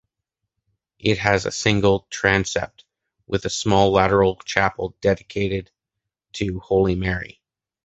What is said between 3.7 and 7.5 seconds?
lateral chapel dedicated to Holy Mary.